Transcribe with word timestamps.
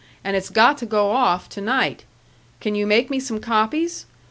And 0.23 0.35
it's 0.35 0.49
got 0.49 0.79
to 0.79 0.87
go 0.87 1.11
off 1.11 1.47
to 1.49 1.61
night. 1.61 2.05
Can 2.59 2.73
you 2.73 2.87
make 2.87 3.11
me 3.11 3.19
some 3.19 3.39
copies? 3.39 4.07